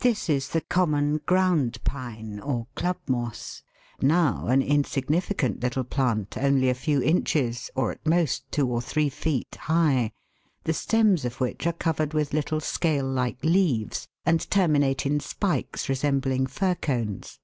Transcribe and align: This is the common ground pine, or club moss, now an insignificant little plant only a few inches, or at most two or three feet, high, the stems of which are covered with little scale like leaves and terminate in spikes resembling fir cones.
This 0.00 0.28
is 0.28 0.48
the 0.48 0.62
common 0.62 1.18
ground 1.26 1.78
pine, 1.84 2.40
or 2.40 2.66
club 2.74 2.96
moss, 3.06 3.62
now 4.02 4.48
an 4.48 4.62
insignificant 4.62 5.62
little 5.62 5.84
plant 5.84 6.36
only 6.36 6.68
a 6.68 6.74
few 6.74 7.00
inches, 7.00 7.70
or 7.76 7.92
at 7.92 8.04
most 8.04 8.50
two 8.50 8.66
or 8.68 8.82
three 8.82 9.08
feet, 9.08 9.54
high, 9.54 10.10
the 10.64 10.72
stems 10.74 11.24
of 11.24 11.40
which 11.40 11.68
are 11.68 11.72
covered 11.72 12.14
with 12.14 12.32
little 12.32 12.58
scale 12.58 13.06
like 13.06 13.44
leaves 13.44 14.08
and 14.26 14.50
terminate 14.50 15.06
in 15.06 15.20
spikes 15.20 15.88
resembling 15.88 16.48
fir 16.48 16.74
cones. 16.74 17.38